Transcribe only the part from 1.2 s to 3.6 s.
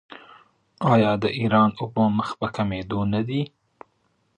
د ایران اوبه مخ په کمیدو نه دي؟